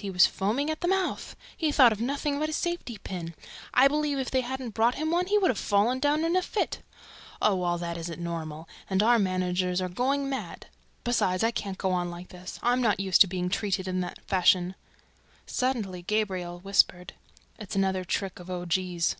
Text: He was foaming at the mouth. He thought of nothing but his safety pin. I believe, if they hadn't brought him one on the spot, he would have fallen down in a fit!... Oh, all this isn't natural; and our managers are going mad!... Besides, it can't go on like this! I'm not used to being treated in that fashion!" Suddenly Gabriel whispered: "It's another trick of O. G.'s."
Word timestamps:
He 0.00 0.08
was 0.08 0.24
foaming 0.26 0.70
at 0.70 0.80
the 0.80 0.88
mouth. 0.88 1.36
He 1.54 1.70
thought 1.70 1.92
of 1.92 2.00
nothing 2.00 2.38
but 2.38 2.48
his 2.48 2.56
safety 2.56 2.96
pin. 2.96 3.34
I 3.74 3.88
believe, 3.88 4.16
if 4.18 4.30
they 4.30 4.40
hadn't 4.40 4.70
brought 4.72 4.94
him 4.94 5.10
one 5.10 5.18
on 5.26 5.26
the 5.26 5.28
spot, 5.28 5.32
he 5.32 5.36
would 5.36 5.50
have 5.50 5.58
fallen 5.58 5.98
down 5.98 6.24
in 6.24 6.34
a 6.34 6.40
fit!... 6.40 6.80
Oh, 7.42 7.60
all 7.62 7.76
this 7.76 7.98
isn't 7.98 8.18
natural; 8.22 8.66
and 8.88 9.02
our 9.02 9.18
managers 9.18 9.82
are 9.82 9.90
going 9.90 10.30
mad!... 10.30 10.68
Besides, 11.04 11.42
it 11.42 11.54
can't 11.54 11.76
go 11.76 11.90
on 11.92 12.10
like 12.10 12.28
this! 12.30 12.58
I'm 12.62 12.80
not 12.80 13.00
used 13.00 13.20
to 13.20 13.26
being 13.26 13.50
treated 13.50 13.86
in 13.86 14.00
that 14.00 14.22
fashion!" 14.26 14.76
Suddenly 15.44 16.00
Gabriel 16.00 16.60
whispered: 16.60 17.12
"It's 17.58 17.76
another 17.76 18.02
trick 18.02 18.38
of 18.40 18.48
O. 18.48 18.64
G.'s." 18.64 19.16